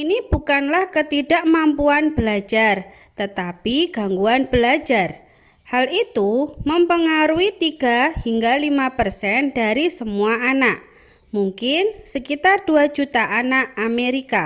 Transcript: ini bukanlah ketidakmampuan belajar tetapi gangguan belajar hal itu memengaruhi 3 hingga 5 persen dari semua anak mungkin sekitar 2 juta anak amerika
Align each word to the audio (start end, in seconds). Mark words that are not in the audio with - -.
ini 0.00 0.16
bukanlah 0.32 0.84
ketidakmampuan 0.94 2.04
belajar 2.16 2.76
tetapi 3.20 3.78
gangguan 3.96 4.42
belajar 4.52 5.08
hal 5.70 5.84
itu 6.04 6.30
memengaruhi 6.70 7.50
3 7.60 8.24
hingga 8.24 8.52
5 8.56 8.96
persen 8.98 9.40
dari 9.60 9.86
semua 9.98 10.32
anak 10.52 10.78
mungkin 11.36 11.84
sekitar 12.12 12.56
2 12.66 12.94
juta 12.96 13.20
anak 13.40 13.66
amerika 13.88 14.44